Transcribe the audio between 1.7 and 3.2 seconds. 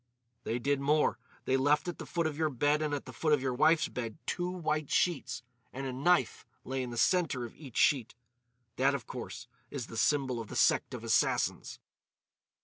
at the foot of your bed and at the